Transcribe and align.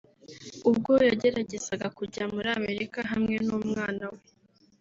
ubwo 0.69 0.91
yageragezaga 1.09 1.87
kujya 1.97 2.23
muri 2.33 2.49
Amerika 2.59 2.99
hamwe 3.11 3.35
n’umwana 3.45 4.05
we 4.13 4.21